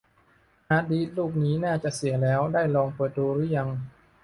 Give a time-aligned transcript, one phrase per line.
[0.69, 3.67] ฮาร์ดดิสก์ลูกนี้น่าจะเสียแล้ว ได้ลองเปิดดูรึยัง